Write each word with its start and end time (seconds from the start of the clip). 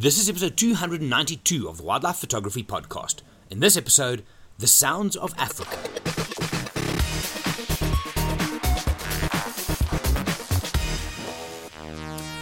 This 0.00 0.18
is 0.18 0.30
episode 0.30 0.56
292 0.56 1.68
of 1.68 1.76
the 1.76 1.82
Wildlife 1.82 2.16
Photography 2.16 2.62
Podcast. 2.62 3.16
In 3.50 3.60
this 3.60 3.76
episode, 3.76 4.24
The 4.56 4.66
Sounds 4.66 5.14
of 5.14 5.34
Africa. 5.36 5.76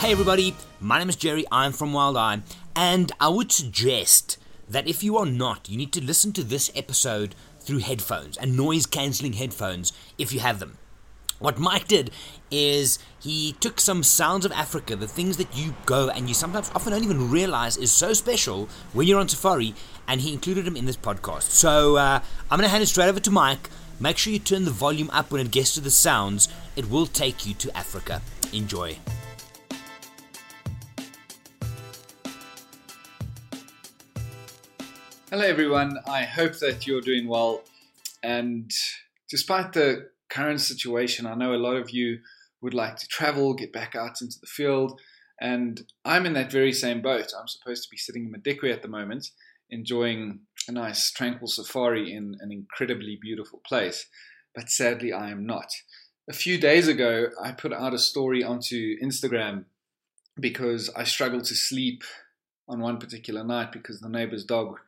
Hey 0.00 0.10
everybody, 0.10 0.56
my 0.80 0.98
name 0.98 1.08
is 1.08 1.14
Gerry, 1.14 1.44
I'm 1.52 1.70
from 1.70 1.92
Wild 1.92 2.16
Eye, 2.16 2.42
and 2.74 3.12
I 3.20 3.28
would 3.28 3.52
suggest 3.52 4.36
that 4.68 4.88
if 4.88 5.04
you 5.04 5.16
are 5.16 5.24
not, 5.24 5.68
you 5.68 5.76
need 5.76 5.92
to 5.92 6.02
listen 6.02 6.32
to 6.32 6.42
this 6.42 6.72
episode 6.74 7.36
through 7.60 7.78
headphones 7.78 8.36
and 8.36 8.56
noise 8.56 8.84
cancelling 8.84 9.34
headphones 9.34 9.92
if 10.18 10.32
you 10.32 10.40
have 10.40 10.58
them. 10.58 10.78
What 11.44 11.58
Mike 11.58 11.88
did 11.88 12.10
is 12.50 12.98
he 13.20 13.52
took 13.60 13.78
some 13.78 14.02
sounds 14.02 14.46
of 14.46 14.52
Africa, 14.52 14.96
the 14.96 15.06
things 15.06 15.36
that 15.36 15.54
you 15.54 15.74
go 15.84 16.08
and 16.08 16.26
you 16.26 16.32
sometimes 16.32 16.70
often 16.74 16.94
don't 16.94 17.04
even 17.04 17.30
realize 17.30 17.76
is 17.76 17.92
so 17.92 18.14
special 18.14 18.66
when 18.94 19.06
you're 19.06 19.20
on 19.20 19.28
safari, 19.28 19.74
and 20.08 20.22
he 20.22 20.32
included 20.32 20.64
them 20.64 20.74
in 20.74 20.86
this 20.86 20.96
podcast. 20.96 21.42
So 21.42 21.96
uh, 21.96 22.20
I'm 22.50 22.58
going 22.58 22.62
to 22.62 22.70
hand 22.70 22.82
it 22.82 22.86
straight 22.86 23.10
over 23.10 23.20
to 23.20 23.30
Mike. 23.30 23.68
Make 24.00 24.16
sure 24.16 24.32
you 24.32 24.38
turn 24.38 24.64
the 24.64 24.70
volume 24.70 25.10
up 25.10 25.30
when 25.30 25.44
it 25.44 25.50
gets 25.50 25.74
to 25.74 25.82
the 25.82 25.90
sounds. 25.90 26.48
It 26.76 26.88
will 26.88 27.04
take 27.04 27.44
you 27.44 27.52
to 27.52 27.76
Africa. 27.76 28.22
Enjoy. 28.54 28.96
Hello, 35.28 35.44
everyone. 35.44 35.98
I 36.06 36.22
hope 36.22 36.54
that 36.60 36.86
you're 36.86 37.02
doing 37.02 37.28
well. 37.28 37.64
And 38.22 38.72
despite 39.28 39.74
the 39.74 40.08
current 40.34 40.60
situation, 40.60 41.26
I 41.26 41.34
know 41.34 41.54
a 41.54 41.56
lot 41.56 41.76
of 41.76 41.90
you 41.90 42.18
would 42.60 42.74
like 42.74 42.96
to 42.96 43.06
travel, 43.06 43.54
get 43.54 43.72
back 43.72 43.94
out 43.94 44.20
into 44.20 44.38
the 44.40 44.46
field. 44.46 45.00
And 45.40 45.82
I'm 46.04 46.26
in 46.26 46.32
that 46.34 46.50
very 46.50 46.72
same 46.72 47.02
boat. 47.02 47.32
I'm 47.38 47.48
supposed 47.48 47.84
to 47.84 47.90
be 47.90 47.96
sitting 47.96 48.24
in 48.24 48.32
Madikwe 48.32 48.72
at 48.72 48.82
the 48.82 48.88
moment, 48.88 49.30
enjoying 49.70 50.40
a 50.68 50.72
nice, 50.72 51.10
tranquil 51.10 51.48
safari 51.48 52.12
in 52.12 52.36
an 52.40 52.50
incredibly 52.50 53.18
beautiful 53.20 53.60
place. 53.66 54.06
But 54.54 54.70
sadly, 54.70 55.12
I 55.12 55.30
am 55.30 55.44
not. 55.44 55.70
A 56.28 56.32
few 56.32 56.58
days 56.58 56.88
ago, 56.88 57.28
I 57.42 57.52
put 57.52 57.72
out 57.72 57.92
a 57.92 57.98
story 57.98 58.42
onto 58.42 58.96
Instagram 59.02 59.64
because 60.40 60.90
I 60.96 61.04
struggled 61.04 61.44
to 61.44 61.54
sleep 61.54 62.02
on 62.66 62.80
one 62.80 62.98
particular 62.98 63.44
night 63.44 63.72
because 63.72 64.00
the 64.00 64.08
neighbor's 64.08 64.44
dog 64.44 64.78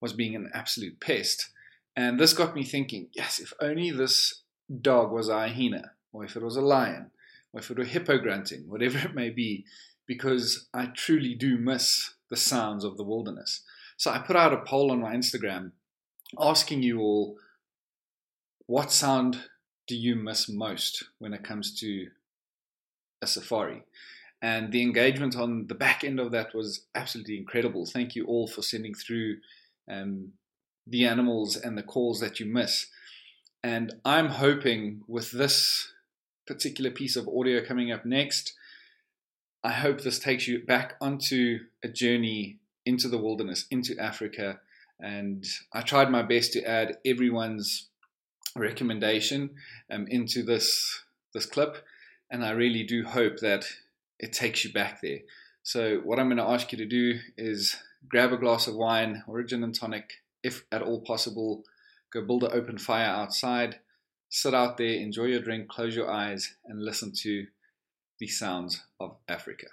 was 0.00 0.14
being 0.14 0.34
an 0.34 0.50
absolute 0.54 1.00
pest. 1.00 1.50
And 1.94 2.18
this 2.18 2.32
got 2.32 2.54
me 2.54 2.64
thinking 2.64 3.08
yes, 3.12 3.38
if 3.38 3.52
only 3.60 3.90
this 3.90 4.42
dog 4.80 5.10
was 5.10 5.28
a 5.28 5.48
hyena, 5.48 5.92
or 6.12 6.24
if 6.24 6.36
it 6.36 6.42
was 6.42 6.56
a 6.56 6.60
lion, 6.60 7.10
or 7.52 7.60
if 7.60 7.70
it 7.70 7.78
were 7.78 7.84
hippo 7.84 8.18
grunting, 8.18 8.68
whatever 8.68 8.98
it 8.98 9.14
may 9.14 9.30
be, 9.30 9.64
because 10.06 10.68
I 10.72 10.86
truly 10.86 11.34
do 11.34 11.56
miss 11.58 12.14
the 12.30 12.36
sounds 12.36 12.84
of 12.84 12.96
the 12.96 13.04
wilderness. 13.04 13.62
So 13.96 14.10
I 14.10 14.18
put 14.18 14.36
out 14.36 14.52
a 14.52 14.58
poll 14.58 14.90
on 14.90 15.00
my 15.00 15.14
Instagram 15.14 15.72
asking 16.38 16.82
you 16.82 17.00
all 17.00 17.36
what 18.66 18.92
sound 18.92 19.48
do 19.88 19.96
you 19.96 20.14
miss 20.14 20.48
most 20.48 21.04
when 21.18 21.34
it 21.34 21.42
comes 21.42 21.78
to 21.80 22.06
a 23.20 23.26
safari? 23.26 23.82
And 24.40 24.72
the 24.72 24.82
engagement 24.82 25.36
on 25.36 25.66
the 25.66 25.74
back 25.74 26.04
end 26.04 26.20
of 26.20 26.30
that 26.30 26.54
was 26.54 26.86
absolutely 26.94 27.36
incredible. 27.36 27.84
Thank 27.84 28.14
you 28.14 28.24
all 28.26 28.46
for 28.46 28.62
sending 28.62 28.94
through 28.94 29.38
um, 29.90 30.32
the 30.86 31.04
animals 31.04 31.56
and 31.56 31.76
the 31.76 31.82
calls 31.82 32.20
that 32.20 32.40
you 32.40 32.46
miss. 32.46 32.86
And 33.62 33.94
I'm 34.04 34.28
hoping 34.28 35.02
with 35.06 35.32
this 35.32 35.92
particular 36.46 36.90
piece 36.90 37.16
of 37.16 37.28
audio 37.28 37.64
coming 37.64 37.92
up 37.92 38.04
next, 38.04 38.54
I 39.62 39.72
hope 39.72 40.00
this 40.00 40.18
takes 40.18 40.48
you 40.48 40.64
back 40.64 40.94
onto 41.00 41.60
a 41.84 41.88
journey 41.88 42.58
into 42.86 43.08
the 43.08 43.18
wilderness, 43.18 43.66
into 43.70 43.98
Africa. 43.98 44.60
And 44.98 45.44
I 45.72 45.82
tried 45.82 46.10
my 46.10 46.22
best 46.22 46.52
to 46.54 46.64
add 46.64 46.98
everyone's 47.04 47.88
recommendation 48.56 49.50
um, 49.90 50.06
into 50.08 50.42
this 50.42 51.02
this 51.32 51.46
clip, 51.46 51.84
and 52.30 52.44
I 52.44 52.50
really 52.50 52.82
do 52.82 53.04
hope 53.04 53.38
that 53.38 53.64
it 54.18 54.32
takes 54.32 54.64
you 54.64 54.72
back 54.72 55.00
there. 55.00 55.20
So 55.62 55.98
what 55.98 56.18
I'm 56.18 56.26
going 56.26 56.38
to 56.38 56.42
ask 56.42 56.72
you 56.72 56.78
to 56.78 56.86
do 56.86 57.20
is 57.36 57.76
grab 58.08 58.32
a 58.32 58.36
glass 58.36 58.66
of 58.66 58.74
wine 58.74 59.22
or 59.28 59.38
a 59.38 59.46
gin 59.46 59.62
and 59.62 59.74
tonic, 59.74 60.14
if 60.42 60.64
at 60.72 60.82
all 60.82 61.00
possible. 61.02 61.62
Go 62.12 62.22
build 62.22 62.44
an 62.44 62.52
open 62.52 62.78
fire 62.78 63.06
outside, 63.06 63.80
sit 64.28 64.54
out 64.54 64.76
there, 64.76 64.94
enjoy 64.94 65.26
your 65.26 65.42
drink, 65.42 65.68
close 65.68 65.94
your 65.94 66.10
eyes, 66.10 66.54
and 66.64 66.82
listen 66.82 67.12
to 67.22 67.46
the 68.18 68.26
sounds 68.26 68.82
of 68.98 69.16
Africa. 69.28 69.66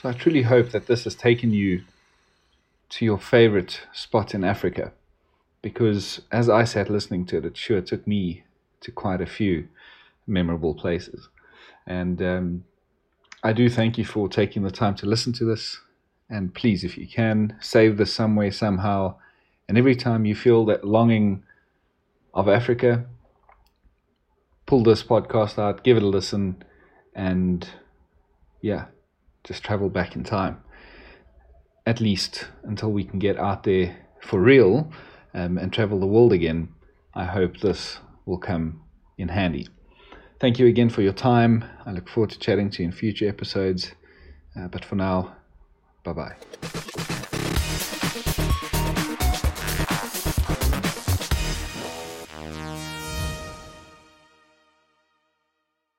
So 0.00 0.08
I 0.08 0.12
truly 0.12 0.42
hope 0.42 0.70
that 0.70 0.86
this 0.86 1.04
has 1.04 1.14
taken 1.14 1.52
you 1.52 1.82
to 2.88 3.04
your 3.04 3.18
favorite 3.18 3.82
spot 3.92 4.34
in 4.34 4.44
Africa 4.44 4.92
because 5.60 6.22
as 6.32 6.48
I 6.48 6.64
sat 6.64 6.88
listening 6.88 7.26
to 7.26 7.36
it, 7.36 7.44
it 7.44 7.54
sure 7.58 7.82
took 7.82 8.06
me 8.06 8.44
to 8.80 8.90
quite 8.90 9.20
a 9.20 9.26
few 9.26 9.68
memorable 10.26 10.74
places. 10.74 11.28
And 11.86 12.22
um, 12.22 12.64
I 13.42 13.52
do 13.52 13.68
thank 13.68 13.98
you 13.98 14.06
for 14.06 14.26
taking 14.26 14.62
the 14.62 14.70
time 14.70 14.94
to 14.96 15.06
listen 15.06 15.34
to 15.34 15.44
this. 15.44 15.80
And 16.30 16.54
please, 16.54 16.82
if 16.82 16.96
you 16.96 17.06
can, 17.06 17.58
save 17.60 17.98
this 17.98 18.14
some 18.14 18.36
way, 18.36 18.50
somehow. 18.50 19.16
And 19.68 19.76
every 19.76 19.96
time 19.96 20.24
you 20.24 20.34
feel 20.34 20.64
that 20.64 20.82
longing 20.82 21.42
of 22.32 22.48
Africa, 22.48 23.04
pull 24.64 24.82
this 24.82 25.02
podcast 25.02 25.58
out, 25.58 25.84
give 25.84 25.98
it 25.98 26.02
a 26.02 26.08
listen, 26.08 26.64
and 27.14 27.68
yeah, 28.62 28.86
just 29.44 29.64
travel 29.64 29.88
back 29.88 30.16
in 30.16 30.24
time. 30.24 30.62
At 31.86 32.00
least 32.00 32.48
until 32.62 32.92
we 32.92 33.04
can 33.04 33.18
get 33.18 33.38
out 33.38 33.64
there 33.64 33.96
for 34.22 34.40
real 34.40 34.92
um, 35.34 35.58
and 35.58 35.72
travel 35.72 35.98
the 35.98 36.06
world 36.06 36.32
again. 36.32 36.68
I 37.14 37.24
hope 37.24 37.60
this 37.60 37.98
will 38.26 38.38
come 38.38 38.82
in 39.18 39.28
handy. 39.28 39.68
Thank 40.40 40.58
you 40.58 40.66
again 40.66 40.88
for 40.88 41.02
your 41.02 41.12
time. 41.12 41.64
I 41.84 41.92
look 41.92 42.08
forward 42.08 42.30
to 42.30 42.38
chatting 42.38 42.70
to 42.70 42.82
you 42.82 42.88
in 42.88 42.92
future 42.92 43.28
episodes. 43.28 43.92
Uh, 44.58 44.68
but 44.68 44.84
for 44.84 44.96
now, 44.96 45.36
bye 46.04 46.12
bye. 46.12 47.16